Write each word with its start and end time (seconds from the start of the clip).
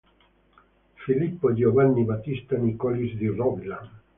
Filippo 0.95 1.53
Giovanni 1.53 2.03
Battista 2.03 2.57
Nicolis 2.57 3.13
di 3.17 3.27
Robilant 3.27 3.89